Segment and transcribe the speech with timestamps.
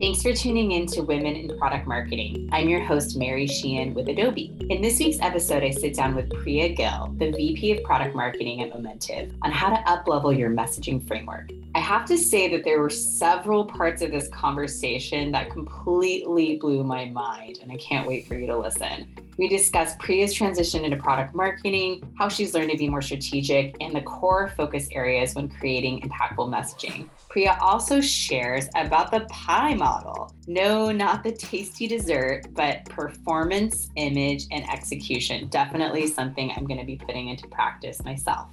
[0.00, 2.48] Thanks for tuning in to Women in Product Marketing.
[2.50, 4.52] I'm your host, Mary Sheehan with Adobe.
[4.68, 8.60] In this week's episode, I sit down with Priya Gill, the VP of Product Marketing
[8.60, 11.52] at Momentive, on how to uplevel your messaging framework.
[11.76, 16.82] I have to say that there were several parts of this conversation that completely blew
[16.82, 19.06] my mind, and I can't wait for you to listen.
[19.38, 23.94] We discuss Priya's transition into product marketing, how she's learned to be more strategic, and
[23.94, 27.08] the core focus areas when creating impactful messaging.
[27.34, 30.32] Priya also shares about the pie model.
[30.46, 35.48] No, not the tasty dessert, but performance, image, and execution.
[35.48, 38.50] Definitely something I'm going to be putting into practice myself.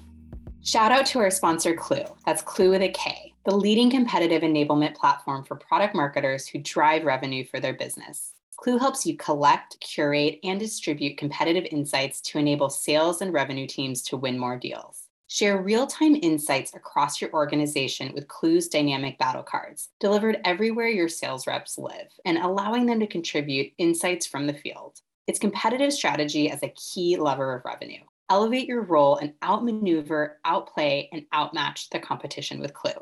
[0.63, 2.11] Shout out to our sponsor, Klue.
[2.25, 7.03] That's Klue with a K, the leading competitive enablement platform for product marketers who drive
[7.03, 8.33] revenue for their business.
[8.59, 14.01] Klue helps you collect, curate, and distribute competitive insights to enable sales and revenue teams
[14.01, 15.00] to win more deals.
[15.33, 21.07] Share real time insights across your organization with Klue's dynamic battle cards, delivered everywhere your
[21.07, 24.99] sales reps live, and allowing them to contribute insights from the field.
[25.27, 28.01] It's competitive strategy as a key lever of revenue.
[28.29, 33.01] Elevate your role and outmaneuver, outplay, and outmatch the competition with Klue.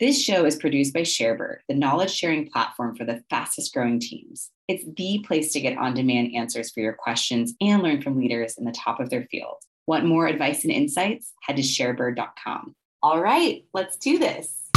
[0.00, 4.50] This show is produced by Sharebird, the knowledge sharing platform for the fastest growing teams.
[4.66, 8.56] It's the place to get on demand answers for your questions and learn from leaders
[8.56, 9.58] in the top of their field.
[9.88, 11.32] Want more advice and insights?
[11.42, 12.74] Head to sharebird.com.
[13.04, 14.68] All right, let's do this.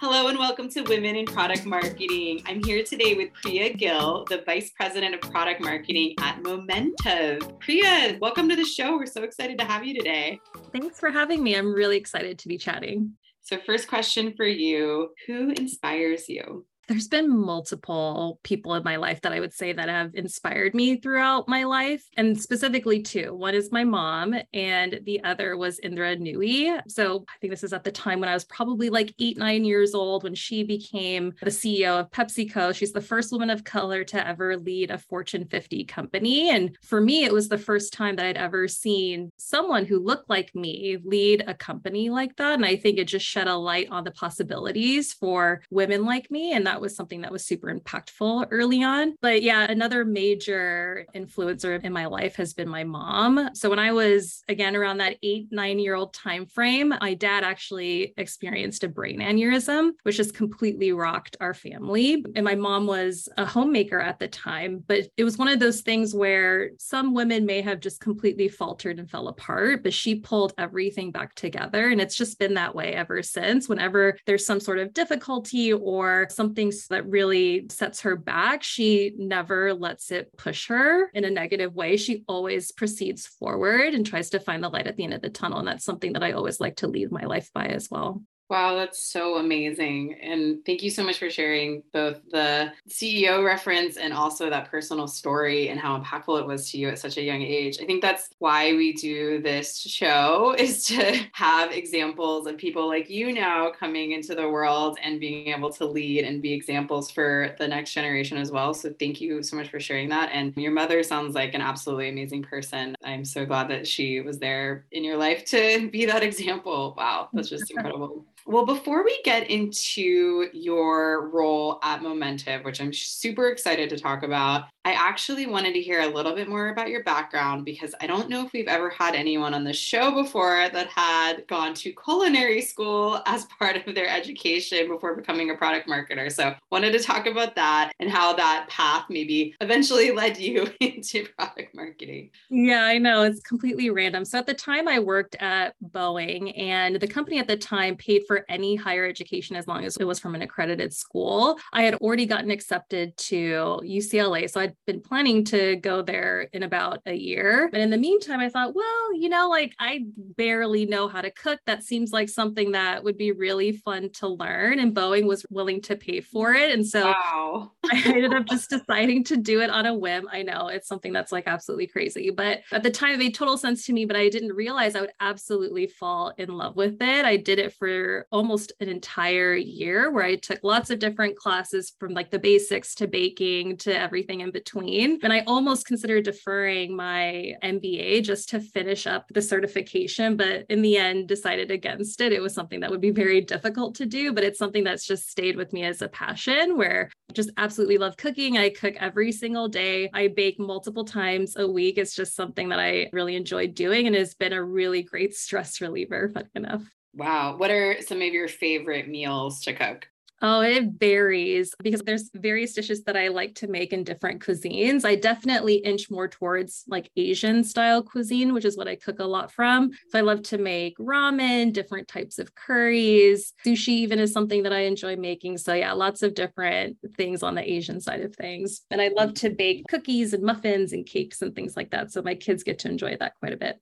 [0.00, 2.42] Hello and welcome to Women in Product Marketing.
[2.46, 7.58] I'm here today with Priya Gill, the Vice President of Product Marketing at Momentive.
[7.58, 8.96] Priya, welcome to the show.
[8.96, 10.38] We're so excited to have you today.
[10.70, 11.56] Thanks for having me.
[11.56, 13.14] I'm really excited to be chatting.
[13.40, 16.66] So, first question for you Who inspires you?
[16.92, 20.96] There's been multiple people in my life that I would say that have inspired me
[20.96, 23.32] throughout my life, and specifically two.
[23.34, 26.82] One is my mom, and the other was Indra Nooyi.
[26.88, 29.64] So I think this is at the time when I was probably like eight, nine
[29.64, 32.74] years old when she became the CEO of PepsiCo.
[32.74, 36.50] She's the first woman of color to ever lead a Fortune 50 company.
[36.50, 40.28] And for me, it was the first time that I'd ever seen someone who looked
[40.28, 42.52] like me lead a company like that.
[42.52, 46.52] And I think it just shed a light on the possibilities for women like me.
[46.52, 49.14] And that was something that was super impactful early on.
[49.22, 53.50] But yeah, another major influencer in my life has been my mom.
[53.54, 57.44] So when I was again around that eight, nine year old time frame, my dad
[57.44, 62.24] actually experienced a brain aneurysm, which just completely rocked our family.
[62.34, 65.80] And my mom was a homemaker at the time, but it was one of those
[65.80, 70.52] things where some women may have just completely faltered and fell apart, but she pulled
[70.58, 71.88] everything back together.
[71.88, 73.68] And it's just been that way ever since.
[73.68, 79.12] Whenever there's some sort of difficulty or something something that really sets her back, she
[79.16, 81.96] never lets it push her in a negative way.
[81.96, 85.30] She always proceeds forward and tries to find the light at the end of the
[85.30, 85.58] tunnel.
[85.58, 88.22] And that's something that I always like to lead my life by as well.
[88.52, 90.18] Wow, that's so amazing.
[90.20, 95.08] And thank you so much for sharing both the CEO reference and also that personal
[95.08, 97.78] story and how impactful it was to you at such a young age.
[97.80, 103.08] I think that's why we do this show is to have examples of people like
[103.08, 107.56] you now coming into the world and being able to lead and be examples for
[107.58, 108.74] the next generation as well.
[108.74, 110.28] So thank you so much for sharing that.
[110.30, 112.96] And your mother sounds like an absolutely amazing person.
[113.02, 116.92] I'm so glad that she was there in your life to be that example.
[116.98, 118.26] Wow, that's just incredible.
[118.44, 124.24] Well, before we get into your role at Momentive, which I'm super excited to talk
[124.24, 128.08] about, I actually wanted to hear a little bit more about your background because I
[128.08, 131.92] don't know if we've ever had anyone on the show before that had gone to
[131.92, 136.32] culinary school as part of their education before becoming a product marketer.
[136.32, 141.26] So, wanted to talk about that and how that path maybe eventually led you into
[141.38, 142.30] product marketing.
[142.50, 144.24] Yeah, I know it's completely random.
[144.24, 148.24] So, at the time, I worked at Boeing, and the company at the time paid
[148.26, 151.56] for any higher education as long as it was from an accredited school.
[151.72, 154.50] I had already gotten accepted to UCLA.
[154.50, 157.68] So, I been planning to go there in about a year.
[157.70, 160.04] But in the meantime, I thought, well, you know, like I
[160.36, 161.60] barely know how to cook.
[161.66, 164.78] That seems like something that would be really fun to learn.
[164.78, 166.72] And Boeing was willing to pay for it.
[166.72, 167.72] And so wow.
[167.92, 170.28] I ended up just deciding to do it on a whim.
[170.32, 173.58] I know it's something that's like absolutely crazy, but at the time it made total
[173.58, 177.24] sense to me, but I didn't realize I would absolutely fall in love with it.
[177.24, 181.92] I did it for almost an entire year where I took lots of different classes
[181.98, 185.18] from like the basics to baking to everything in between between.
[185.22, 190.82] And I almost considered deferring my MBA just to finish up the certification, but in
[190.82, 192.32] the end decided against it.
[192.32, 195.28] It was something that would be very difficult to do, but it's something that's just
[195.28, 198.58] stayed with me as a passion where I just absolutely love cooking.
[198.58, 200.10] I cook every single day.
[200.12, 201.98] I bake multiple times a week.
[201.98, 205.80] It's just something that I really enjoy doing and has been a really great stress
[205.80, 206.82] reliever, funny enough.
[207.14, 207.56] Wow.
[207.56, 210.06] What are some of your favorite meals to cook?
[210.44, 215.04] Oh, it varies because there's various dishes that I like to make in different cuisines.
[215.04, 219.24] I definitely inch more towards like Asian style cuisine, which is what I cook a
[219.24, 219.92] lot from.
[220.08, 223.52] So I love to make ramen, different types of curries.
[223.64, 225.58] Sushi even is something that I enjoy making.
[225.58, 228.80] So yeah, lots of different things on the Asian side of things.
[228.90, 232.10] And I love to bake cookies and muffins and cakes and things like that.
[232.10, 233.78] So my kids get to enjoy that quite a bit.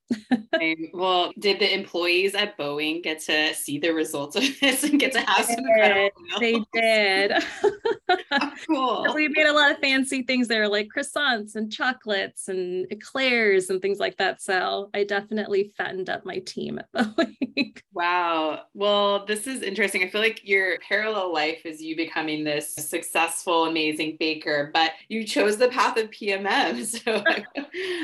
[0.92, 5.12] well, did the employees at Boeing get to see the results of this and get
[5.12, 6.49] to have some incredible meals?
[6.52, 7.32] They did.
[8.66, 9.06] cool.
[9.14, 13.80] we made a lot of fancy things there, like croissants and chocolates and eclairs and
[13.80, 14.42] things like that.
[14.42, 17.80] So I definitely fattened up my team at Boeing.
[17.92, 18.62] wow.
[18.74, 20.02] Well, this is interesting.
[20.02, 25.24] I feel like your parallel life is you becoming this successful, amazing baker, but you
[25.24, 26.84] chose the path of PMM.
[27.00, 27.22] So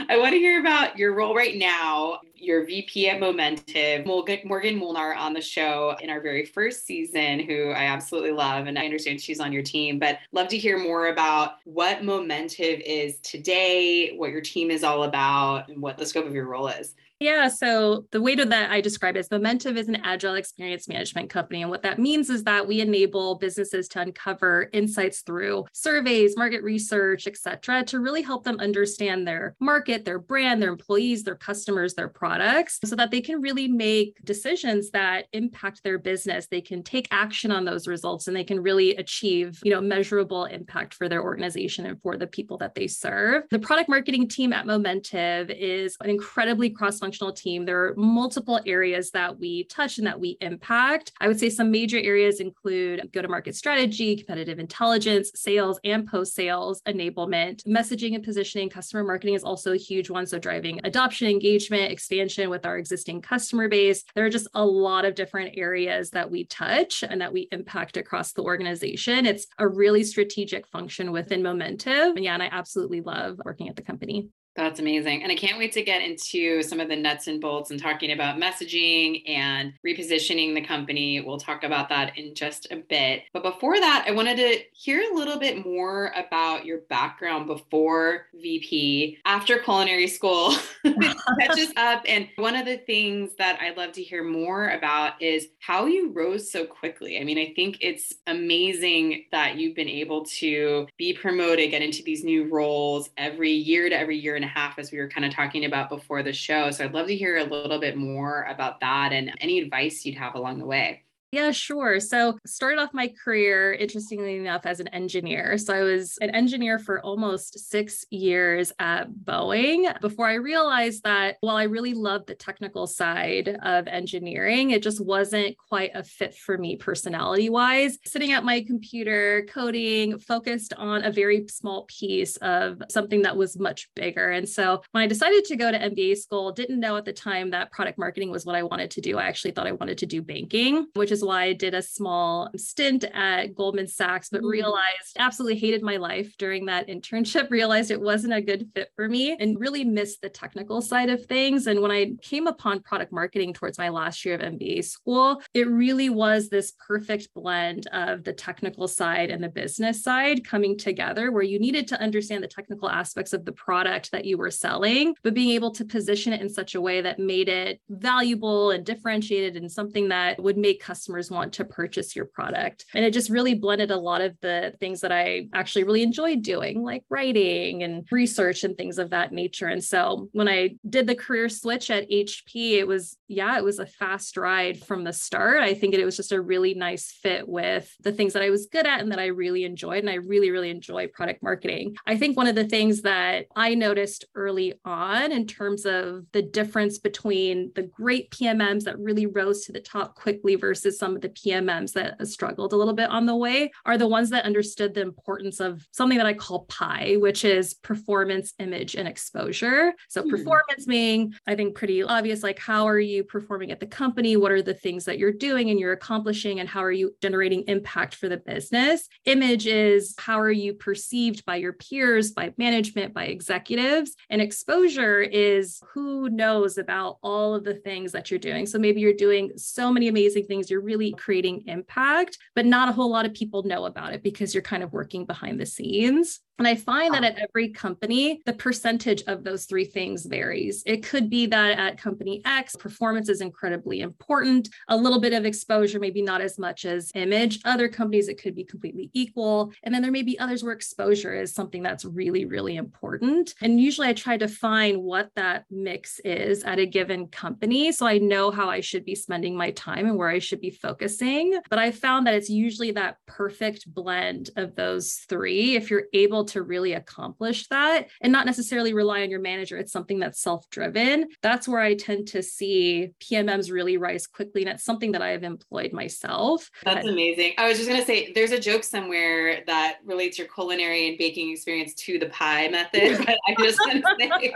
[0.08, 5.14] I want to hear about your role right now your VP at Momentive, Morgan Molnar
[5.14, 8.66] on the show in our very first season, who I absolutely love.
[8.66, 12.80] And I understand she's on your team, but love to hear more about what Momentive
[12.84, 16.68] is today, what your team is all about, and what the scope of your role
[16.68, 16.94] is.
[17.18, 17.48] Yeah.
[17.48, 21.62] So the way that I describe it is Momentive is an agile experience management company.
[21.62, 26.62] And what that means is that we enable businesses to uncover insights through surveys, market
[26.62, 31.36] research, et cetera, to really help them understand their market, their brand, their employees, their
[31.36, 36.48] customers, their products, so that they can really make decisions that impact their business.
[36.48, 40.44] They can take action on those results and they can really achieve, you know, measurable
[40.44, 43.44] impact for their organization and for the people that they serve.
[43.50, 48.58] The product marketing team at Momentive is an incredibly cross functional team, there are multiple
[48.66, 51.12] areas that we touch and that we impact.
[51.20, 56.04] I would say some major areas include go to market strategy, competitive intelligence, sales and
[56.04, 58.68] post sales, enablement, messaging and positioning.
[58.68, 60.26] Customer marketing is also a huge one.
[60.26, 64.02] So, driving adoption, engagement, expansion with our existing customer base.
[64.16, 67.96] There are just a lot of different areas that we touch and that we impact
[67.96, 69.26] across the organization.
[69.26, 72.16] It's a really strategic function within Momentive.
[72.16, 74.28] And yeah, and I absolutely love working at the company.
[74.56, 75.22] That's amazing.
[75.22, 78.12] And I can't wait to get into some of the nuts and bolts and talking
[78.12, 81.20] about messaging and repositioning the company.
[81.20, 83.24] We'll talk about that in just a bit.
[83.34, 88.26] But before that, I wanted to hear a little bit more about your background before
[88.34, 90.54] VP, after culinary school.
[91.38, 92.02] catches up.
[92.06, 96.12] And one of the things that I'd love to hear more about is how you
[96.12, 97.20] rose so quickly.
[97.20, 102.02] I mean, I think it's amazing that you've been able to be promoted, get into
[102.02, 105.32] these new roles every year to every year and half, as we were kind of
[105.32, 106.70] talking about before the show.
[106.70, 110.16] So I'd love to hear a little bit more about that and any advice you'd
[110.16, 111.05] have along the way.
[111.32, 111.98] Yeah, sure.
[111.98, 115.58] So, started off my career, interestingly enough, as an engineer.
[115.58, 121.36] So, I was an engineer for almost six years at Boeing before I realized that
[121.40, 126.36] while I really loved the technical side of engineering, it just wasn't quite a fit
[126.36, 127.98] for me personality wise.
[128.04, 133.58] Sitting at my computer, coding, focused on a very small piece of something that was
[133.58, 134.30] much bigger.
[134.30, 137.50] And so, when I decided to go to MBA school, didn't know at the time
[137.50, 139.18] that product marketing was what I wanted to do.
[139.18, 142.50] I actually thought I wanted to do banking, which is why I did a small
[142.56, 144.50] stint at Goldman Sachs, but mm.
[144.50, 149.08] realized absolutely hated my life during that internship, realized it wasn't a good fit for
[149.08, 151.66] me and really missed the technical side of things.
[151.66, 155.68] And when I came upon product marketing towards my last year of MBA school, it
[155.68, 161.32] really was this perfect blend of the technical side and the business side coming together
[161.32, 165.14] where you needed to understand the technical aspects of the product that you were selling,
[165.22, 168.84] but being able to position it in such a way that made it valuable and
[168.84, 172.84] differentiated and something that would make customers customers want to purchase your product.
[172.92, 176.42] And it just really blended a lot of the things that I actually really enjoyed
[176.42, 179.68] doing, like writing and research and things of that nature.
[179.68, 183.78] And so when I did the career switch at HP, it was, yeah, it was
[183.78, 185.62] a fast ride from the start.
[185.62, 188.66] I think it was just a really nice fit with the things that I was
[188.66, 190.00] good at and that I really enjoyed.
[190.00, 191.94] And I really, really enjoy product marketing.
[192.04, 196.42] I think one of the things that I noticed early on in terms of the
[196.42, 201.22] difference between the great PMMs that really rose to the top quickly versus some of
[201.22, 204.94] the PMMs that struggled a little bit on the way are the ones that understood
[204.94, 209.92] the importance of something that I call PI, which is performance, image, and exposure.
[210.08, 210.30] So, mm.
[210.30, 214.36] performance being, I think, pretty obvious like, how are you performing at the company?
[214.36, 216.60] What are the things that you're doing and you're accomplishing?
[216.60, 219.08] And how are you generating impact for the business?
[219.24, 224.14] Image is, how are you perceived by your peers, by management, by executives?
[224.30, 228.66] And exposure is, who knows about all of the things that you're doing?
[228.66, 232.92] So, maybe you're doing so many amazing things, you're really creating impact, but not a
[232.92, 236.40] whole lot of people know about it because you're kind of working behind the scenes.
[236.58, 240.82] And I find that at every company, the percentage of those three things varies.
[240.86, 245.44] It could be that at company X, performance is incredibly important, a little bit of
[245.44, 247.60] exposure, maybe not as much as image.
[247.64, 249.72] Other companies, it could be completely equal.
[249.82, 253.54] And then there may be others where exposure is something that's really, really important.
[253.60, 257.92] And usually I try to find what that mix is at a given company.
[257.92, 260.70] So I know how I should be spending my time and where I should be
[260.70, 261.58] focusing.
[261.68, 265.76] But I found that it's usually that perfect blend of those three.
[265.76, 269.76] If you're able to really accomplish that and not necessarily rely on your manager.
[269.78, 271.28] It's something that's self driven.
[271.42, 274.62] That's where I tend to see PMMs really rise quickly.
[274.62, 276.70] And it's something that I have employed myself.
[276.84, 277.54] That's amazing.
[277.58, 281.18] I was just going to say there's a joke somewhere that relates your culinary and
[281.18, 283.18] baking experience to the pie method.
[283.18, 284.54] But I just want to say,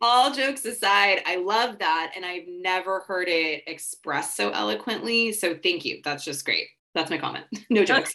[0.00, 2.12] all jokes aside, I love that.
[2.16, 5.32] And I've never heard it expressed so eloquently.
[5.32, 6.00] So thank you.
[6.04, 6.68] That's just great.
[6.94, 7.46] That's my comment.
[7.70, 8.14] No jokes.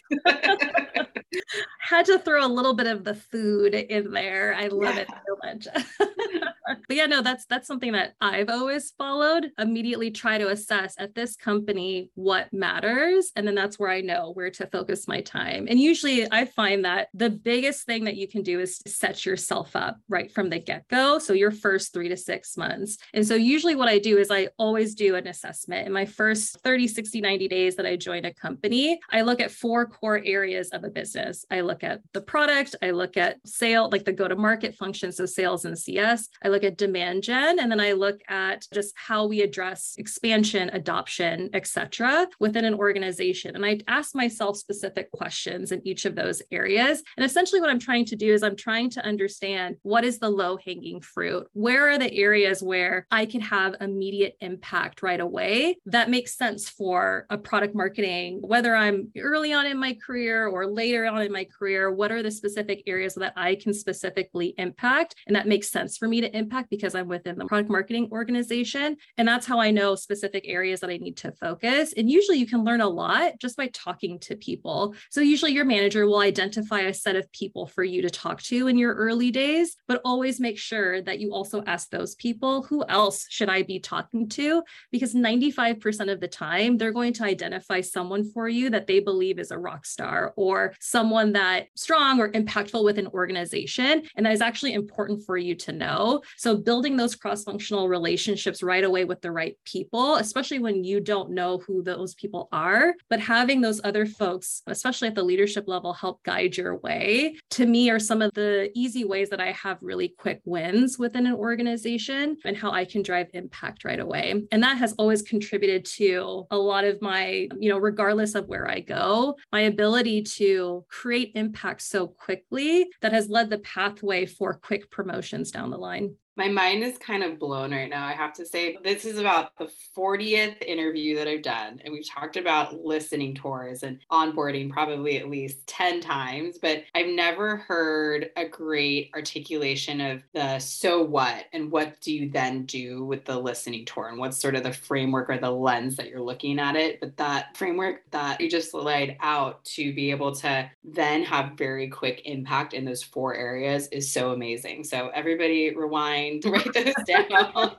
[1.80, 4.54] Had to throw a little bit of the food in there.
[4.54, 5.00] I love yeah.
[5.00, 5.66] it so much.
[6.86, 9.50] but yeah, no, that's that's something that I've always followed.
[9.58, 13.32] Immediately try to assess at this company what matters.
[13.36, 15.66] And then that's where I know where to focus my time.
[15.68, 19.74] And usually I find that the biggest thing that you can do is set yourself
[19.74, 21.18] up right from the get-go.
[21.18, 22.98] So your first three to six months.
[23.14, 26.60] And so usually what I do is I always do an assessment in my first
[26.62, 28.98] 30, 60, 90 days that I join a company.
[29.10, 31.44] I look at four core areas of a business.
[31.50, 35.64] I look at the product, I look at sale, like the go-to-market functions, so sales
[35.64, 36.28] and CS.
[36.42, 39.94] I look look at demand gen and then I look at just how we address
[39.96, 42.26] expansion, adoption, etc.
[42.40, 43.54] within an organization.
[43.54, 47.04] And I ask myself specific questions in each of those areas.
[47.16, 50.30] And essentially what I'm trying to do is I'm trying to understand what is the
[50.30, 51.46] low hanging fruit?
[51.52, 56.68] Where are the areas where I can have immediate impact right away that makes sense
[56.68, 61.30] for a product marketing, whether I'm early on in my career or later on in
[61.30, 65.70] my career, what are the specific areas that I can specifically impact and that makes
[65.70, 68.96] sense for me to impact impact because I'm within the product marketing organization.
[69.18, 71.92] And that's how I know specific areas that I need to focus.
[71.94, 74.94] And usually you can learn a lot just by talking to people.
[75.10, 78.66] So usually your manager will identify a set of people for you to talk to
[78.68, 82.82] in your early days, but always make sure that you also ask those people, who
[82.88, 84.62] else should I be talking to?
[84.90, 89.38] Because 95% of the time, they're going to identify someone for you that they believe
[89.38, 94.02] is a rock star or someone that strong or impactful with an organization.
[94.16, 96.22] And that is actually important for you to know.
[96.38, 101.30] So building those cross-functional relationships right away with the right people, especially when you don't
[101.30, 105.92] know who those people are, but having those other folks, especially at the leadership level,
[105.92, 109.78] help guide your way, to me are some of the easy ways that I have
[109.82, 114.42] really quick wins within an organization and how I can drive impact right away.
[114.52, 118.70] And that has always contributed to a lot of my, you know, regardless of where
[118.70, 124.54] I go, my ability to create impact so quickly that has led the pathway for
[124.54, 126.14] quick promotions down the line.
[126.38, 128.06] My mind is kind of blown right now.
[128.06, 131.80] I have to say, this is about the 40th interview that I've done.
[131.84, 137.08] And we've talked about listening tours and onboarding probably at least 10 times, but I've
[137.08, 143.04] never heard a great articulation of the so what and what do you then do
[143.04, 146.22] with the listening tour and what's sort of the framework or the lens that you're
[146.22, 147.00] looking at it.
[147.00, 151.88] But that framework that you just laid out to be able to then have very
[151.88, 154.84] quick impact in those four areas is so amazing.
[154.84, 157.76] So, everybody rewind mind to write those down.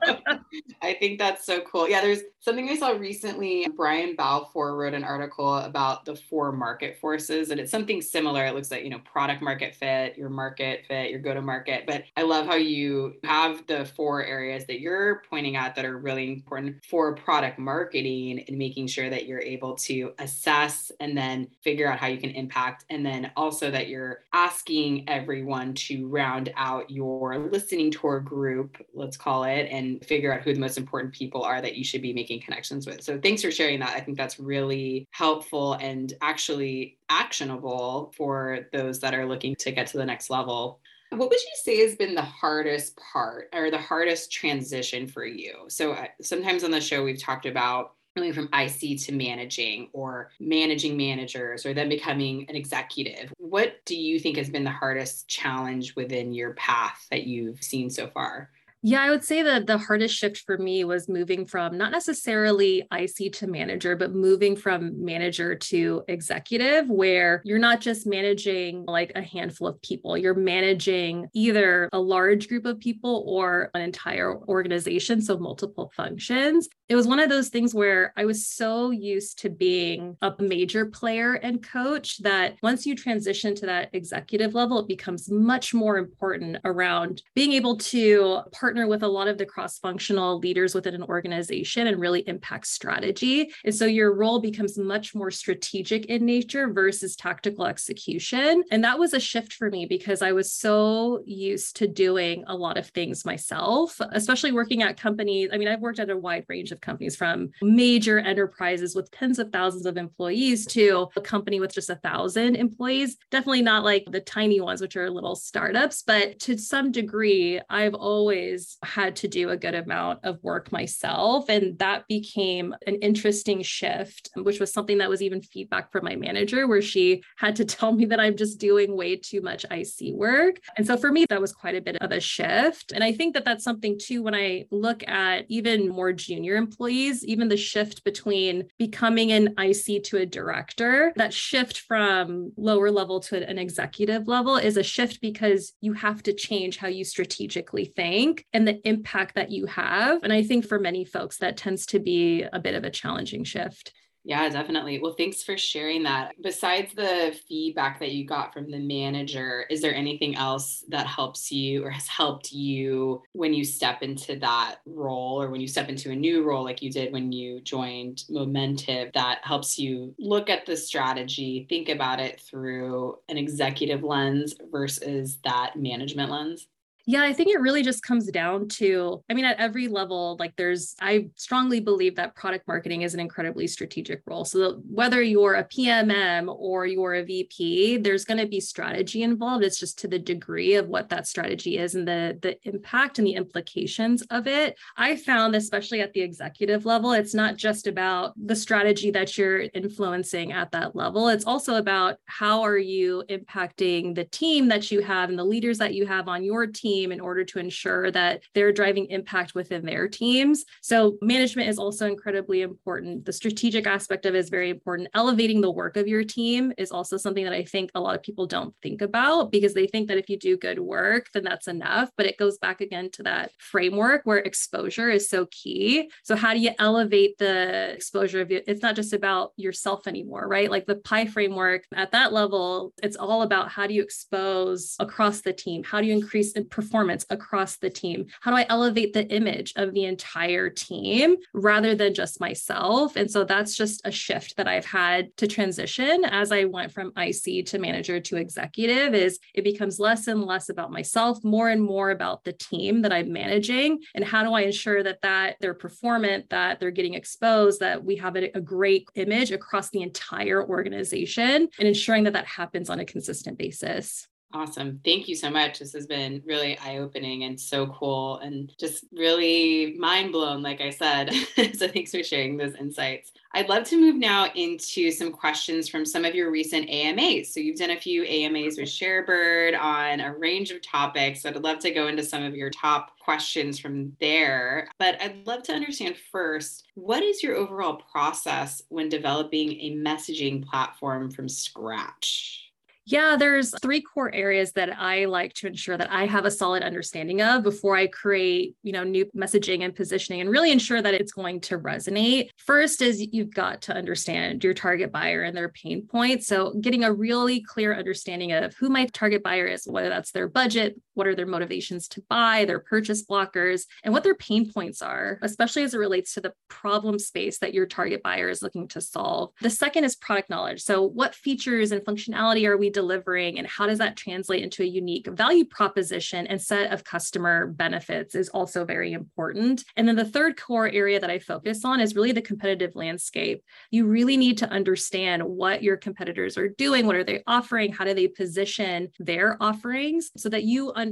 [0.82, 1.88] I think that's so cool.
[1.88, 3.66] Yeah, there's something I saw recently.
[3.76, 8.44] Brian Balfour wrote an article about the four market forces, and it's something similar.
[8.46, 11.84] It looks like, you know, product market fit, your market fit, your go to market.
[11.86, 15.98] But I love how you have the four areas that you're pointing at that are
[15.98, 21.48] really important for product marketing and making sure that you're able to assess and then
[21.62, 22.84] figure out how you can impact.
[22.90, 28.78] And then also that you're asking everyone to round out your listening tour group group,
[28.94, 32.00] let's call it, and figure out who the most important people are that you should
[32.00, 33.02] be making connections with.
[33.02, 33.94] So thanks for sharing that.
[33.94, 39.86] I think that's really helpful and actually actionable for those that are looking to get
[39.88, 40.80] to the next level.
[41.10, 45.66] What would you say has been the hardest part or the hardest transition for you?
[45.68, 47.94] So uh, sometimes on the show, we've talked about
[48.32, 53.32] from IC to managing or managing managers or then becoming an executive.
[53.38, 57.90] What do you think has been the hardest challenge within your path that you've seen
[57.90, 58.50] so far?
[58.82, 62.86] Yeah, I would say that the hardest shift for me was moving from not necessarily
[62.90, 69.12] IC to manager, but moving from manager to executive, where you're not just managing like
[69.14, 74.38] a handful of people, you're managing either a large group of people or an entire
[74.48, 76.66] organization, so multiple functions.
[76.88, 80.86] It was one of those things where I was so used to being a major
[80.86, 85.98] player and coach that once you transition to that executive level, it becomes much more
[85.98, 90.76] important around being able to partner partner with a lot of the cross functional leaders
[90.76, 93.50] within an organization and really impact strategy.
[93.64, 98.62] And so your role becomes much more strategic in nature versus tactical execution.
[98.70, 102.54] And that was a shift for me because I was so used to doing a
[102.54, 105.50] lot of things myself, especially working at companies.
[105.52, 109.40] I mean, I've worked at a wide range of companies from major enterprises with tens
[109.40, 113.16] of thousands of employees to a company with just a thousand employees.
[113.32, 117.94] Definitely not like the tiny ones, which are little startups, but to some degree, I've
[117.94, 121.48] always always had to do a good amount of work myself.
[121.48, 126.16] And that became an interesting shift, which was something that was even feedback from my
[126.16, 130.14] manager, where she had to tell me that I'm just doing way too much IC
[130.14, 130.56] work.
[130.76, 132.92] And so for me, that was quite a bit of a shift.
[132.92, 137.24] And I think that that's something too, when I look at even more junior employees,
[137.24, 143.20] even the shift between becoming an IC to a director, that shift from lower level
[143.20, 147.84] to an executive level is a shift because you have to change how you strategically
[147.84, 150.22] think and the impact that you have.
[150.22, 153.44] And I think for many folks, that tends to be a bit of a challenging
[153.44, 153.92] shift.
[154.22, 154.98] Yeah, definitely.
[155.00, 156.32] Well, thanks for sharing that.
[156.42, 161.50] Besides the feedback that you got from the manager, is there anything else that helps
[161.50, 165.88] you or has helped you when you step into that role or when you step
[165.88, 170.50] into a new role like you did when you joined Momentive that helps you look
[170.50, 176.68] at the strategy, think about it through an executive lens versus that management lens?
[177.10, 180.54] Yeah, I think it really just comes down to, I mean, at every level, like
[180.54, 184.44] there's, I strongly believe that product marketing is an incredibly strategic role.
[184.44, 189.64] So whether you're a PMM or you're a VP, there's going to be strategy involved.
[189.64, 193.26] It's just to the degree of what that strategy is and the, the impact and
[193.26, 194.78] the implications of it.
[194.96, 199.62] I found, especially at the executive level, it's not just about the strategy that you're
[199.74, 201.26] influencing at that level.
[201.26, 205.78] It's also about how are you impacting the team that you have and the leaders
[205.78, 209.54] that you have on your team team in order to ensure that they're driving impact
[209.54, 210.64] within their teams.
[210.82, 213.24] So management is also incredibly important.
[213.24, 215.08] The strategic aspect of it is very important.
[215.14, 218.22] Elevating the work of your team is also something that I think a lot of
[218.22, 221.68] people don't think about because they think that if you do good work, then that's
[221.68, 222.10] enough.
[222.16, 226.10] But it goes back again to that framework where exposure is so key.
[226.22, 228.64] So how do you elevate the exposure of it?
[228.66, 230.70] It's not just about yourself anymore, right?
[230.70, 235.40] Like the PIE framework at that level, it's all about how do you expose across
[235.40, 235.82] the team?
[235.82, 238.26] How do you increase the performance across the team?
[238.40, 243.16] How do I elevate the image of the entire team rather than just myself?
[243.16, 247.12] And so that's just a shift that I've had to transition as I went from
[247.18, 251.82] IC to manager to executive is it becomes less and less about myself, more and
[251.82, 255.74] more about the team that I'm managing and how do I ensure that that they're
[255.74, 260.66] performant, that they're getting exposed, that we have a, a great image across the entire
[260.66, 264.29] organization and ensuring that that happens on a consistent basis.
[264.52, 265.00] Awesome.
[265.04, 265.78] Thank you so much.
[265.78, 270.80] This has been really eye opening and so cool and just really mind blown, like
[270.80, 271.32] I said.
[271.74, 273.30] so thanks for sharing those insights.
[273.52, 277.54] I'd love to move now into some questions from some of your recent AMAs.
[277.54, 281.42] So you've done a few AMAs with Sharebird on a range of topics.
[281.42, 284.88] So I'd love to go into some of your top questions from there.
[284.98, 290.64] But I'd love to understand first what is your overall process when developing a messaging
[290.64, 292.69] platform from scratch?
[293.06, 296.82] Yeah, there's three core areas that I like to ensure that I have a solid
[296.82, 301.14] understanding of before I create, you know, new messaging and positioning and really ensure that
[301.14, 302.50] it's going to resonate.
[302.56, 306.46] First is you've got to understand your target buyer and their pain points.
[306.46, 310.48] So getting a really clear understanding of who my target buyer is, whether that's their
[310.48, 315.02] budget, what are their motivations to buy, their purchase blockers, and what their pain points
[315.02, 318.88] are, especially as it relates to the problem space that your target buyer is looking
[318.88, 319.52] to solve.
[319.60, 320.80] The second is product knowledge.
[320.80, 324.86] So what features and functionality are we delivering and how does that translate into a
[324.86, 329.84] unique value proposition and set of customer benefits is also very important.
[329.98, 333.62] And then the third core area that I focus on is really the competitive landscape.
[333.90, 338.06] You really need to understand what your competitors are doing, what are they offering, how
[338.06, 341.09] do they position their offerings so that you understand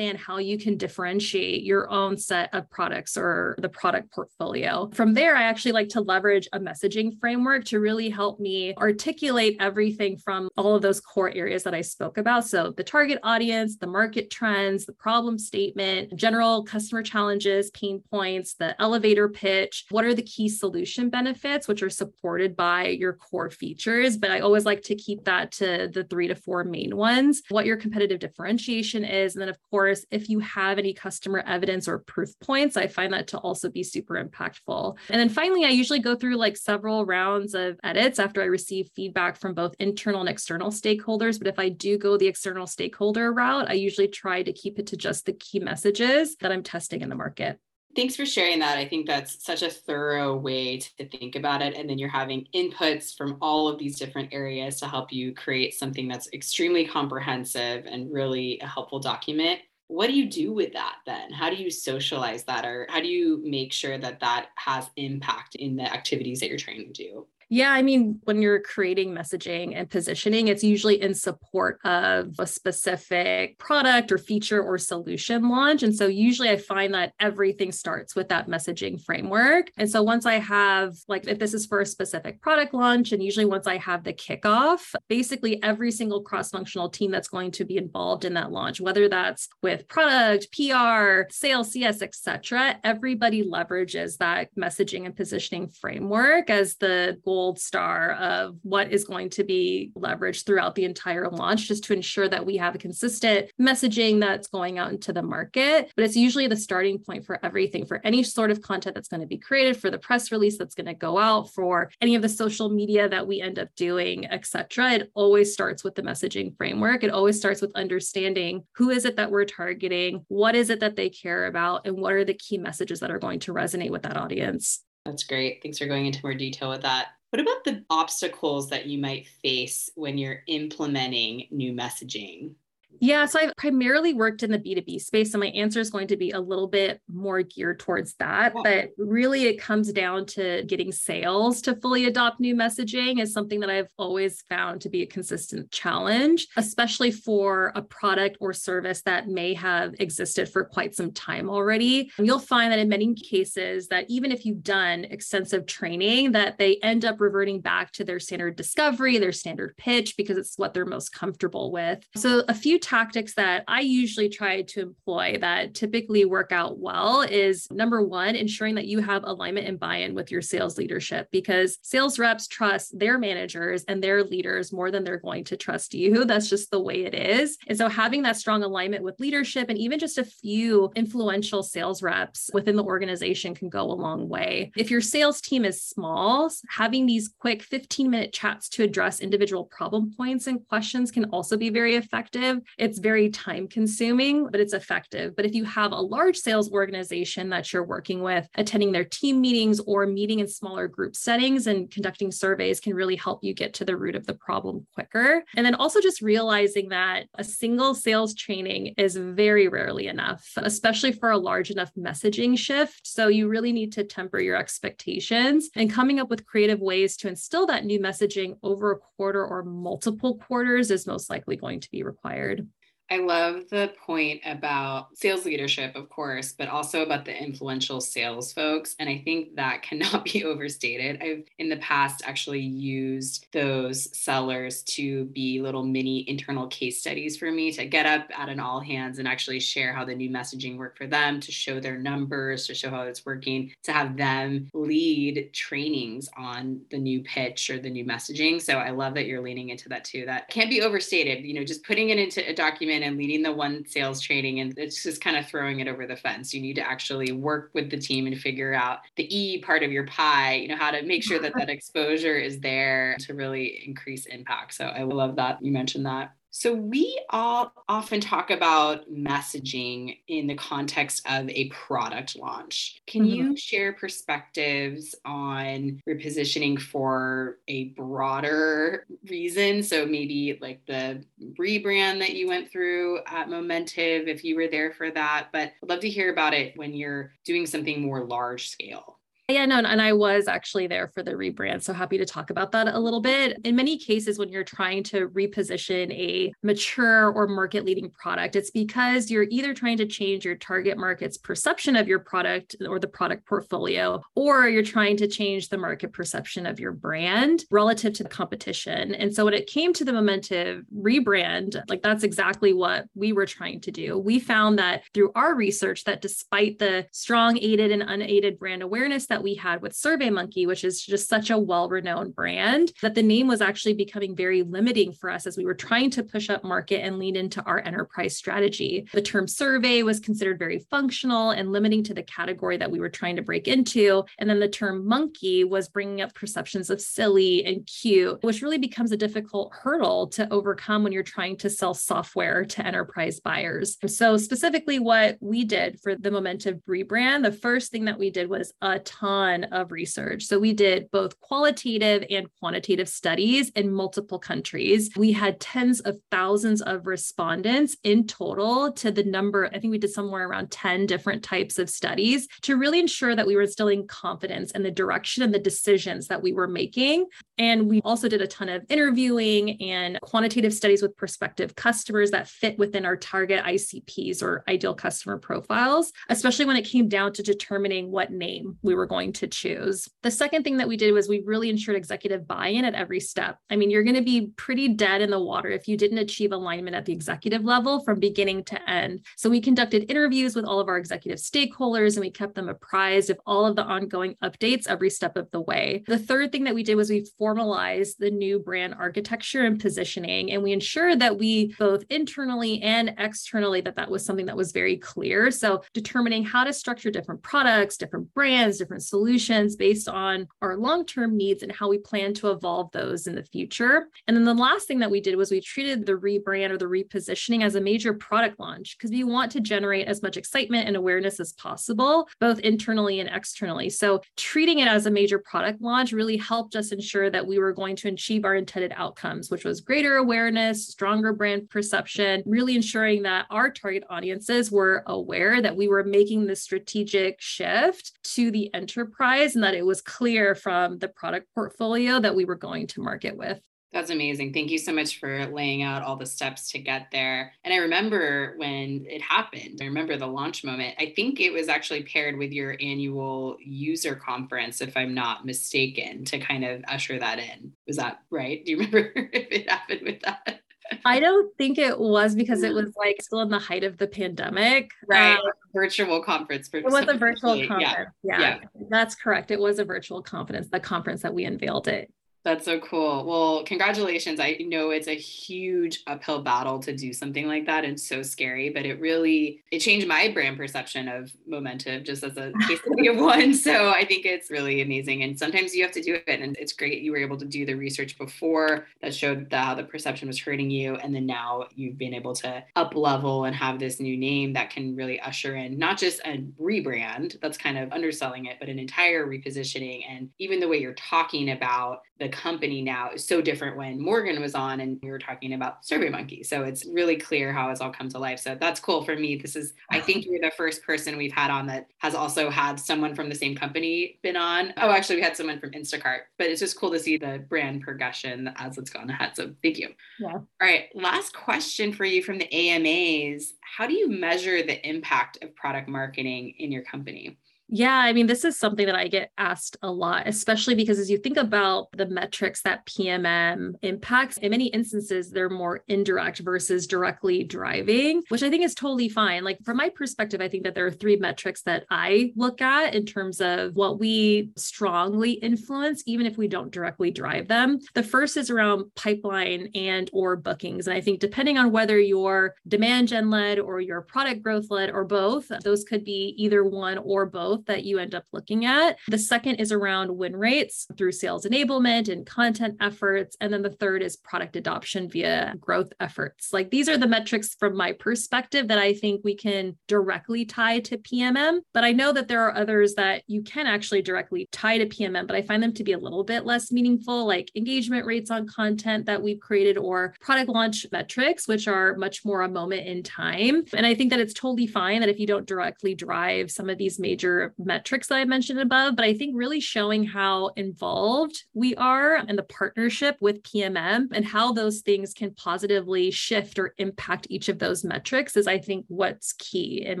[0.16, 4.90] how you can differentiate your own set of products or the product portfolio.
[4.92, 9.56] From there, I actually like to leverage a messaging framework to really help me articulate
[9.60, 12.46] everything from all of those core areas that I spoke about.
[12.46, 18.54] So, the target audience, the market trends, the problem statement, general customer challenges, pain points,
[18.54, 23.50] the elevator pitch, what are the key solution benefits, which are supported by your core
[23.50, 24.16] features.
[24.16, 27.66] But I always like to keep that to the three to four main ones, what
[27.66, 29.34] your competitive differentiation is.
[29.34, 33.12] And then, of course, if you have any customer evidence or proof points, I find
[33.12, 34.96] that to also be super impactful.
[35.08, 38.90] And then finally, I usually go through like several rounds of edits after I receive
[38.94, 41.38] feedback from both internal and external stakeholders.
[41.38, 44.88] But if I do go the external stakeholder route, I usually try to keep it
[44.88, 47.58] to just the key messages that I'm testing in the market.
[47.96, 48.76] Thanks for sharing that.
[48.76, 51.74] I think that's such a thorough way to think about it.
[51.74, 55.72] And then you're having inputs from all of these different areas to help you create
[55.72, 59.60] something that's extremely comprehensive and really a helpful document.
[59.88, 61.32] What do you do with that then?
[61.32, 62.66] How do you socialize that?
[62.66, 66.58] Or how do you make sure that that has impact in the activities that you're
[66.58, 67.26] trying to do?
[67.48, 72.46] Yeah, I mean, when you're creating messaging and positioning, it's usually in support of a
[72.46, 75.84] specific product or feature or solution launch.
[75.84, 79.70] And so usually I find that everything starts with that messaging framework.
[79.76, 83.22] And so once I have, like, if this is for a specific product launch, and
[83.22, 87.64] usually once I have the kickoff, basically every single cross functional team that's going to
[87.64, 94.16] be involved in that launch, whether that's with product, PR, sales, CS, etc., everybody leverages
[94.16, 99.44] that messaging and positioning framework as the goal gold star of what is going to
[99.44, 104.18] be leveraged throughout the entire launch, just to ensure that we have a consistent messaging
[104.20, 105.92] that's going out into the market.
[105.94, 109.20] But it's usually the starting point for everything, for any sort of content that's going
[109.20, 112.22] to be created, for the press release that's going to go out, for any of
[112.22, 114.92] the social media that we end up doing, etc.
[114.92, 117.04] It always starts with the messaging framework.
[117.04, 120.96] It always starts with understanding who is it that we're targeting, what is it that
[120.96, 124.04] they care about, and what are the key messages that are going to resonate with
[124.04, 124.82] that audience.
[125.06, 125.62] That's great.
[125.62, 127.08] Thanks for going into more detail with that.
[127.30, 132.54] What about the obstacles that you might face when you're implementing new messaging?
[133.00, 135.32] Yeah, so I've primarily worked in the B2B space.
[135.32, 138.52] So my answer is going to be a little bit more geared towards that.
[138.54, 138.62] Yeah.
[138.62, 143.60] But really, it comes down to getting sales to fully adopt new messaging is something
[143.60, 149.02] that I've always found to be a consistent challenge, especially for a product or service
[149.02, 152.10] that may have existed for quite some time already.
[152.18, 156.58] And you'll find that in many cases that even if you've done extensive training, that
[156.58, 160.74] they end up reverting back to their standard discovery, their standard pitch, because it's what
[160.74, 162.02] they're most comfortable with.
[162.16, 167.22] So a few tactics that I usually try to employ that typically work out well
[167.22, 171.26] is number one, ensuring that you have alignment and buy in with your sales leadership
[171.32, 175.94] because sales reps trust their managers and their leaders more than they're going to trust
[175.94, 176.24] you.
[176.36, 177.58] That's just the way it is.
[177.66, 182.04] And so having that strong alignment with leadership and even just a few influential sales
[182.04, 184.70] reps within the organization can go a long way.
[184.76, 189.64] If your sales team is small, having these quick 15 minute chats to address individual
[189.64, 192.60] problem points and questions can also be very effective.
[192.78, 195.34] It's very time consuming, but it's effective.
[195.34, 199.40] But if you have a large sales organization that you're working with, attending their team
[199.40, 203.74] meetings or meeting in smaller group settings and conducting surveys can really help you get
[203.74, 205.42] to the root of the problem quicker.
[205.54, 211.12] And then also just realizing that a single sales training is very rarely enough, especially
[211.12, 213.06] for a large enough messaging shift.
[213.06, 217.28] So you really need to temper your expectations and coming up with creative ways to
[217.28, 221.90] instill that new messaging over a quarter or multiple quarters is most likely going to
[221.90, 222.65] be required.
[223.08, 228.52] I love the point about sales leadership, of course, but also about the influential sales
[228.52, 228.96] folks.
[228.98, 231.22] And I think that cannot be overstated.
[231.22, 237.36] I've in the past actually used those sellers to be little mini internal case studies
[237.36, 240.30] for me to get up at an all hands and actually share how the new
[240.30, 244.16] messaging worked for them, to show their numbers, to show how it's working, to have
[244.16, 248.60] them lead trainings on the new pitch or the new messaging.
[248.60, 250.26] So I love that you're leaning into that too.
[250.26, 251.44] That can't be overstated.
[251.44, 254.60] You know, just putting it into a document in and leading the one sales training
[254.60, 256.52] and it's just kind of throwing it over the fence.
[256.52, 259.92] You need to actually work with the team and figure out the e part of
[259.92, 263.82] your pie you know how to make sure that that exposure is there to really
[263.86, 264.74] increase impact.
[264.74, 270.46] So i love that you mentioned that so, we all often talk about messaging in
[270.46, 273.02] the context of a product launch.
[273.06, 273.34] Can mm-hmm.
[273.34, 279.82] you share perspectives on repositioning for a broader reason?
[279.82, 281.22] So, maybe like the
[281.60, 285.48] rebrand that you went through at Momentive, if you were there for that.
[285.52, 289.15] But I'd love to hear about it when you're doing something more large scale.
[289.48, 291.84] Yeah, no, and I was actually there for the rebrand.
[291.84, 293.56] So happy to talk about that a little bit.
[293.62, 298.72] In many cases, when you're trying to reposition a mature or market leading product, it's
[298.72, 303.06] because you're either trying to change your target market's perception of your product or the
[303.06, 308.24] product portfolio, or you're trying to change the market perception of your brand relative to
[308.24, 309.14] the competition.
[309.14, 313.46] And so when it came to the Momentive rebrand, like that's exactly what we were
[313.46, 314.18] trying to do.
[314.18, 319.26] We found that through our research that despite the strong aided and unaided brand awareness
[319.28, 323.14] that that we had with SurveyMonkey, which is just such a well renowned brand, that
[323.14, 326.48] the name was actually becoming very limiting for us as we were trying to push
[326.48, 329.06] up market and lean into our enterprise strategy.
[329.12, 333.10] The term survey was considered very functional and limiting to the category that we were
[333.10, 334.24] trying to break into.
[334.38, 338.78] And then the term monkey was bringing up perceptions of silly and cute, which really
[338.78, 343.98] becomes a difficult hurdle to overcome when you're trying to sell software to enterprise buyers.
[344.06, 348.48] So, specifically, what we did for the Momentive rebrand, the first thing that we did
[348.48, 350.44] was a ton ton of research.
[350.44, 355.10] So we did both qualitative and quantitative studies in multiple countries.
[355.16, 359.98] We had tens of thousands of respondents in total to the number, I think we
[359.98, 364.06] did somewhere around 10 different types of studies to really ensure that we were instilling
[364.06, 367.26] confidence in the direction and the decisions that we were making.
[367.58, 372.48] And we also did a ton of interviewing and quantitative studies with prospective customers that
[372.48, 377.42] fit within our target ICPs or ideal customer profiles, especially when it came down to
[377.42, 380.10] determining what name we were going going to choose.
[380.22, 383.18] The second thing that we did was we really ensured executive buy in at every
[383.18, 383.56] step.
[383.70, 386.52] I mean, you're going to be pretty dead in the water if you didn't achieve
[386.52, 389.24] alignment at the executive level from beginning to end.
[389.38, 393.30] So we conducted interviews with all of our executive stakeholders and we kept them apprised
[393.30, 396.04] of all of the ongoing updates every step of the way.
[396.06, 400.52] The third thing that we did was we formalized the new brand architecture and positioning
[400.52, 404.72] and we ensured that we both internally and externally that that was something that was
[404.72, 405.50] very clear.
[405.50, 411.04] So determining how to structure different products, different brands, different solutions based on our long
[411.06, 414.08] term needs and how we plan to evolve those in the future.
[414.26, 416.86] And then the last thing that we did was we treated the rebrand or the
[416.86, 420.96] repositioning as a major product launch because we want to generate as much excitement and
[420.96, 423.90] awareness as possible, both internally and externally.
[423.90, 427.72] So treating it as a major product launch really helped us ensure that we were
[427.72, 433.22] going to achieve our intended outcomes, which was greater awareness, stronger brand perception, really ensuring
[433.22, 438.72] that our target audiences were aware that we were making the strategic shift to the
[438.74, 442.86] enterprise enterprise and that it was clear from the product portfolio that we were going
[442.88, 443.60] to market with.
[443.92, 444.52] That's amazing.
[444.52, 447.52] Thank you so much for laying out all the steps to get there.
[447.64, 450.96] And I remember when it happened, I remember the launch moment.
[450.98, 456.24] I think it was actually paired with your annual user conference, if I'm not mistaken,
[456.26, 457.72] to kind of usher that in.
[457.86, 458.62] Was that right?
[458.64, 460.60] Do you remember if it happened with that?
[461.04, 464.06] I don't think it was because it was like still in the height of the
[464.06, 464.90] pandemic.
[465.06, 465.36] Right.
[465.36, 465.42] Um,
[465.74, 466.68] virtual conference.
[466.72, 467.82] it was a virtual conference.
[468.22, 468.38] Yeah.
[468.38, 468.40] Yeah.
[468.40, 468.58] yeah.
[468.88, 469.50] That's correct.
[469.50, 472.12] It was a virtual conference, the conference that we unveiled it.
[472.46, 473.24] That's so cool.
[473.24, 474.38] Well, congratulations.
[474.38, 478.70] I know it's a huge uphill battle to do something like that and so scary,
[478.70, 483.08] but it really it changed my brand perception of Momentive just as a case study
[483.08, 483.52] of one.
[483.52, 485.24] So I think it's really amazing.
[485.24, 486.40] And sometimes you have to do it.
[486.40, 489.74] And it's great you were able to do the research before that showed the, how
[489.74, 490.94] the perception was hurting you.
[490.94, 494.70] And then now you've been able to up level and have this new name that
[494.70, 498.78] can really usher in not just a rebrand that's kind of underselling it, but an
[498.78, 500.04] entire repositioning.
[500.08, 504.40] And even the way you're talking about the company now is so different when Morgan
[504.40, 506.44] was on and we were talking about SurveyMonkey.
[506.44, 508.38] So it's really clear how it's all come to life.
[508.40, 509.36] So that's cool for me.
[509.36, 512.78] This is, I think you're the first person we've had on that has also had
[512.78, 514.72] someone from the same company been on.
[514.76, 517.82] Oh, actually, we had someone from Instacart, but it's just cool to see the brand
[517.82, 519.32] progression as it's gone ahead.
[519.34, 519.88] So thank you.
[520.20, 520.32] Yeah.
[520.34, 520.88] All right.
[520.94, 523.54] Last question for you from the AMAs.
[523.60, 527.38] How do you measure the impact of product marketing in your company?
[527.68, 531.10] Yeah, I mean, this is something that I get asked a lot, especially because as
[531.10, 536.86] you think about the metrics that PMM impacts, in many instances, they're more indirect versus
[536.86, 539.42] directly driving, which I think is totally fine.
[539.42, 542.94] Like, from my perspective, I think that there are three metrics that I look at
[542.94, 547.80] in terms of what we strongly influence, even if we don't directly drive them.
[547.94, 550.86] The first is around pipeline and or bookings.
[550.86, 554.90] And I think depending on whether you're demand gen led or you're product growth led
[554.90, 558.98] or both, those could be either one or both that you end up looking at.
[559.08, 563.36] The second is around win rates through sales enablement and content efforts.
[563.40, 566.52] And then the third is product adoption via growth efforts.
[566.52, 570.80] Like these are the metrics from my perspective that I think we can directly tie
[570.80, 571.60] to PMM.
[571.72, 575.26] But I know that there are others that you can actually directly tie to PMM,
[575.26, 578.46] but I find them to be a little bit less meaningful, like engagement rates on
[578.46, 583.02] content that we've created or product launch metrics, which are much more a moment in
[583.02, 583.64] time.
[583.74, 586.78] And I think that it's totally fine that if you don't directly drive some of
[586.78, 591.44] these major other metrics that I mentioned above, but I think really showing how involved
[591.54, 596.74] we are and the partnership with PMM and how those things can positively shift or
[596.78, 600.00] impact each of those metrics is, I think, what's key in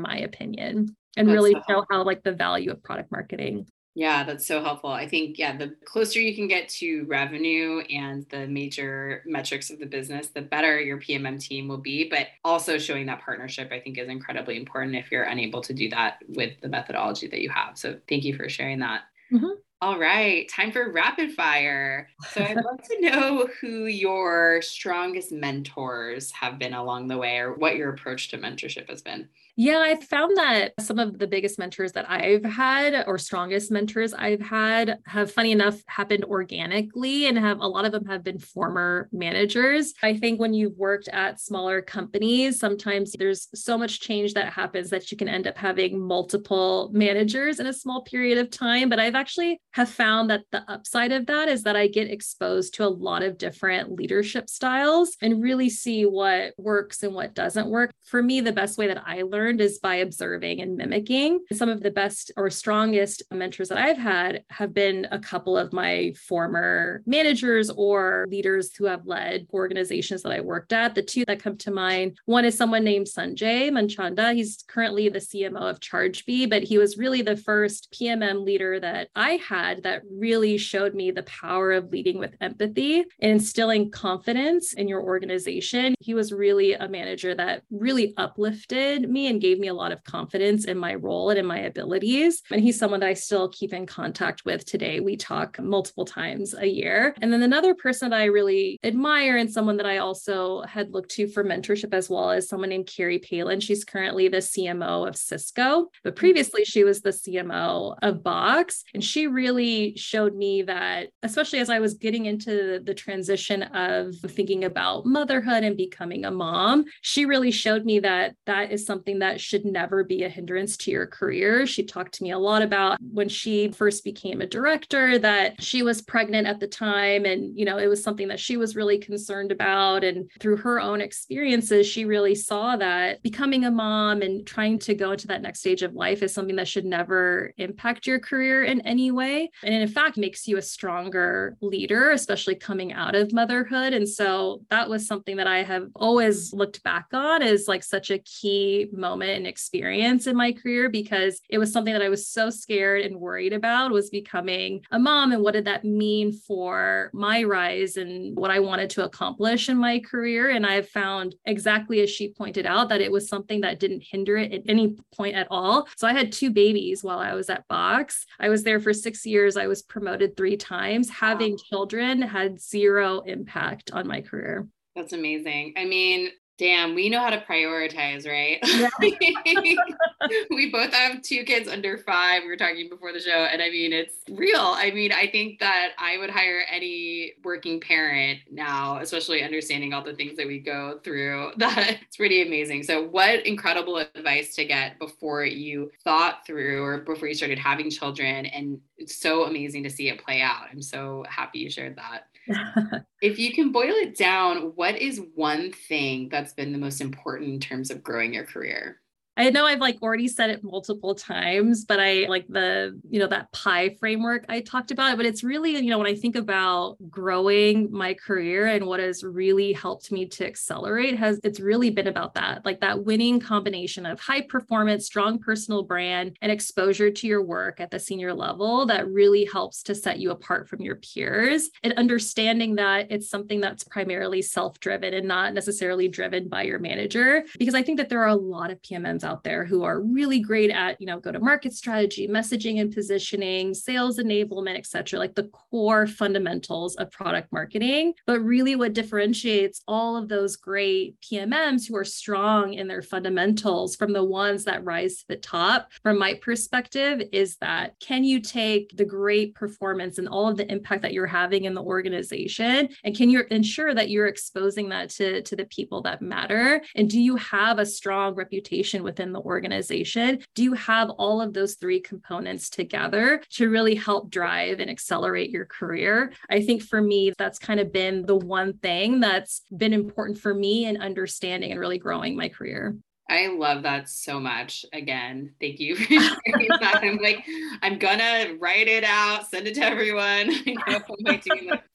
[0.00, 0.96] my opinion.
[1.16, 3.66] And That's really show how like the value of product marketing.
[3.98, 4.90] Yeah, that's so helpful.
[4.90, 9.78] I think, yeah, the closer you can get to revenue and the major metrics of
[9.78, 12.06] the business, the better your PMM team will be.
[12.06, 15.88] But also showing that partnership, I think, is incredibly important if you're unable to do
[15.88, 17.78] that with the methodology that you have.
[17.78, 19.04] So thank you for sharing that.
[19.32, 19.46] Mm-hmm.
[19.80, 22.10] All right, time for rapid fire.
[22.32, 27.54] So I'd love to know who your strongest mentors have been along the way or
[27.54, 29.30] what your approach to mentorship has been.
[29.58, 34.12] Yeah, I've found that some of the biggest mentors that I've had or strongest mentors
[34.12, 38.38] I've had have funny enough happened organically and have a lot of them have been
[38.38, 39.94] former managers.
[40.02, 44.90] I think when you've worked at smaller companies, sometimes there's so much change that happens
[44.90, 49.00] that you can end up having multiple managers in a small period of time, but
[49.00, 52.84] I've actually have found that the upside of that is that I get exposed to
[52.84, 57.90] a lot of different leadership styles and really see what works and what doesn't work.
[58.04, 61.44] For me, the best way that I learn learned is by observing and mimicking.
[61.52, 65.72] Some of the best or strongest mentors that I've had have been a couple of
[65.72, 70.96] my former managers or leaders who have led organizations that I worked at.
[70.96, 74.32] The two that come to mind one is someone named Sanjay Manchanda.
[74.32, 79.10] He's currently the CMO of ChargeBee, but he was really the first PMM leader that
[79.14, 84.72] I had that really showed me the power of leading with empathy and instilling confidence
[84.72, 85.94] in your organization.
[86.00, 89.92] He was really a manager that really uplifted me and and gave me a lot
[89.92, 92.42] of confidence in my role and in my abilities.
[92.50, 94.98] And he's someone that I still keep in contact with today.
[95.00, 97.14] We talk multiple times a year.
[97.20, 101.10] And then another person that I really admire and someone that I also had looked
[101.12, 103.60] to for mentorship as well is someone named Carrie Palin.
[103.60, 106.18] She's currently the CMO of Cisco, but mm-hmm.
[106.18, 108.84] previously she was the CMO of Box.
[108.94, 114.14] And she really showed me that, especially as I was getting into the transition of
[114.16, 119.18] thinking about motherhood and becoming a mom, she really showed me that that is something
[119.18, 121.66] that that should never be a hindrance to your career.
[121.66, 125.82] She talked to me a lot about when she first became a director that she
[125.82, 128.98] was pregnant at the time and you know it was something that she was really
[128.98, 130.04] concerned about.
[130.04, 134.94] And through her own experiences she really saw that becoming a mom and trying to
[134.94, 138.62] go into that next stage of life is something that should never impact your career
[138.64, 139.50] in any way.
[139.64, 143.92] And in fact makes you a stronger leader especially coming out of motherhood.
[143.92, 148.10] And so that was something that I have always looked back on as like such
[148.10, 152.10] a key moment moment and experience in my career because it was something that I
[152.10, 156.32] was so scared and worried about was becoming a mom and what did that mean
[156.32, 161.34] for my rise and what I wanted to accomplish in my career and I've found
[161.46, 164.96] exactly as she pointed out that it was something that didn't hinder it at any
[165.14, 165.88] point at all.
[165.96, 168.26] So I had two babies while I was at Box.
[168.38, 169.56] I was there for 6 years.
[169.56, 171.08] I was promoted 3 times.
[171.08, 171.58] Having wow.
[171.70, 174.66] children had zero impact on my career.
[174.94, 175.74] That's amazing.
[175.76, 178.58] I mean, Damn, we know how to prioritize, right?
[178.62, 178.88] Yeah.
[180.50, 182.42] we both have two kids under five.
[182.42, 184.60] We were talking before the show, and I mean, it's real.
[184.60, 190.02] I mean, I think that I would hire any working parent now, especially understanding all
[190.02, 191.52] the things that we go through.
[191.66, 192.84] That it's pretty amazing.
[192.84, 197.90] So, what incredible advice to get before you thought through or before you started having
[197.90, 198.46] children.
[198.46, 200.66] And it's so amazing to see it play out.
[200.70, 202.28] I'm so happy you shared that.
[203.22, 207.50] if you can boil it down, what is one thing that's been the most important
[207.50, 209.00] in terms of growing your career?
[209.36, 213.26] I know I've like already said it multiple times, but I like the, you know,
[213.26, 215.16] that pie framework I talked about.
[215.18, 219.22] But it's really, you know, when I think about growing my career and what has
[219.22, 224.06] really helped me to accelerate, has it's really been about that, like that winning combination
[224.06, 228.86] of high performance, strong personal brand, and exposure to your work at the senior level
[228.86, 231.68] that really helps to set you apart from your peers.
[231.82, 236.78] And understanding that it's something that's primarily self driven and not necessarily driven by your
[236.78, 237.44] manager.
[237.58, 240.40] Because I think that there are a lot of PMMs out there who are really
[240.40, 245.18] great at, you know, go to market strategy, messaging and positioning, sales enablement, et cetera,
[245.18, 248.14] like the core fundamentals of product marketing.
[248.26, 253.96] But really, what differentiates all of those great PMMs who are strong in their fundamentals
[253.96, 258.40] from the ones that rise to the top, from my perspective, is that can you
[258.40, 262.88] take the great performance and all of the impact that you're having in the organization
[263.04, 266.82] and can you ensure that you're exposing that to, to the people that matter?
[266.94, 271.40] And do you have a strong reputation with within the organization, do you have all
[271.40, 276.32] of those three components together to really help drive and accelerate your career?
[276.50, 280.52] I think for me, that's kind of been the one thing that's been important for
[280.52, 282.94] me in understanding and really growing my career.
[283.28, 284.86] I love that so much.
[284.92, 287.00] Again, thank you for sharing that.
[287.02, 287.44] I'm like,
[287.82, 290.52] I'm gonna write it out, send it to everyone.
[291.20, 291.44] like,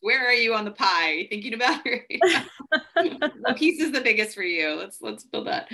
[0.02, 1.28] where are you on the pie?
[1.30, 2.46] thinking about it?
[3.39, 4.76] what piece is the biggest for you?
[4.76, 5.70] Let's let's build that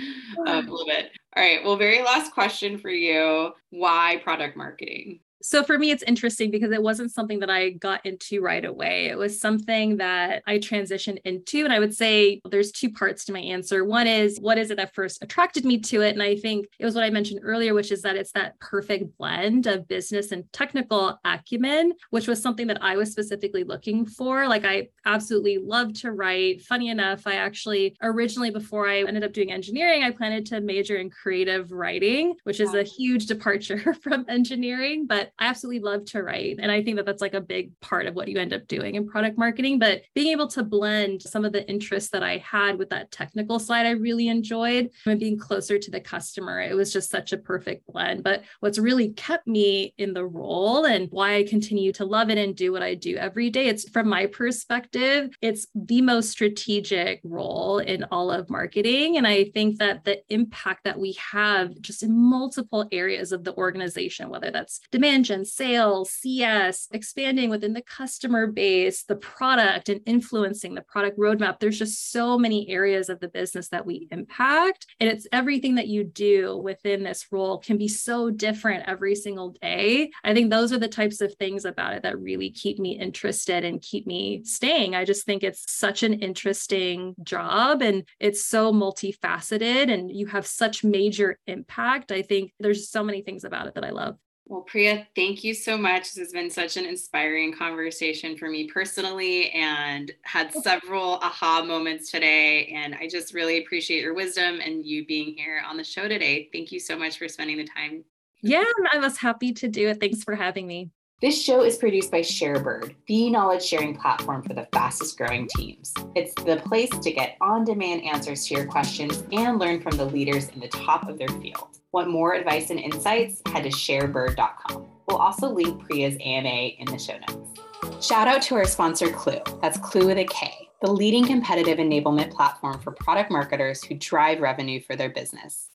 [0.46, 1.10] up a little bit.
[1.36, 1.64] All right.
[1.64, 3.52] Well, very last question for you.
[3.70, 5.20] Why product marketing?
[5.42, 9.06] So for me, it's interesting because it wasn't something that I got into right away.
[9.06, 11.64] It was something that I transitioned into.
[11.64, 13.84] And I would say there's two parts to my answer.
[13.84, 16.14] One is what is it that first attracted me to it?
[16.14, 19.16] And I think it was what I mentioned earlier, which is that it's that perfect
[19.16, 24.48] blend of business and technical acumen, which was something that I was specifically looking for.
[24.48, 26.62] Like I absolutely love to write.
[26.62, 30.96] Funny enough, I actually originally, before I ended up doing engineering, I planned to major
[30.96, 35.06] in creative writing, which is a huge departure from engineering.
[35.06, 36.58] But I absolutely love to write.
[36.60, 38.94] And I think that that's like a big part of what you end up doing
[38.94, 39.78] in product marketing.
[39.78, 43.58] But being able to blend some of the interests that I had with that technical
[43.58, 46.60] side, I really enjoyed and being closer to the customer.
[46.60, 48.24] It was just such a perfect blend.
[48.24, 52.38] But what's really kept me in the role and why I continue to love it
[52.38, 57.20] and do what I do every day, it's from my perspective, it's the most strategic
[57.24, 59.16] role in all of marketing.
[59.16, 63.54] And I think that the impact that we have just in multiple areas of the
[63.54, 70.00] organization, whether that's demand expansion, sales, CS, expanding within the customer base, the product, and
[70.06, 71.58] influencing the product roadmap.
[71.58, 74.86] There's just so many areas of the business that we impact.
[75.00, 79.56] And it's everything that you do within this role can be so different every single
[79.60, 80.10] day.
[80.22, 83.64] I think those are the types of things about it that really keep me interested
[83.64, 84.94] and keep me staying.
[84.94, 90.46] I just think it's such an interesting job and it's so multifaceted and you have
[90.46, 92.12] such major impact.
[92.12, 94.16] I think there's so many things about it that I love.
[94.48, 96.14] Well, Priya, thank you so much.
[96.14, 100.62] This has been such an inspiring conversation for me personally and had oh.
[100.62, 102.64] several aha moments today.
[102.74, 106.48] And I just really appreciate your wisdom and you being here on the show today.
[106.50, 108.04] Thank you so much for spending the time.
[108.40, 110.00] Yeah, I was happy to do it.
[110.00, 110.90] Thanks for having me.
[111.20, 115.92] This show is produced by ShareBird, the knowledge sharing platform for the fastest growing teams.
[116.14, 120.04] It's the place to get on demand answers to your questions and learn from the
[120.04, 121.80] leaders in the top of their field.
[121.90, 123.42] Want more advice and insights?
[123.46, 124.86] Head to sharebird.com.
[125.08, 128.06] We'll also link Priya's AMA in the show notes.
[128.06, 129.60] Shout out to our sponsor, Klue.
[129.60, 134.38] That's Klue with a K, the leading competitive enablement platform for product marketers who drive
[134.38, 135.66] revenue for their business.